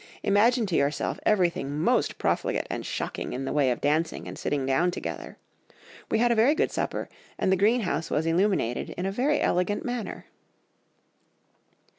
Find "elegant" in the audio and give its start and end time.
9.39-9.85